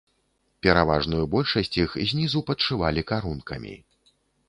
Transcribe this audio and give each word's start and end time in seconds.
Пераважную 0.67 1.23
большасць 1.35 1.71
іх 1.83 1.89
знізу 2.15 2.45
падшывалі 2.51 3.07
карункамі. 3.15 3.81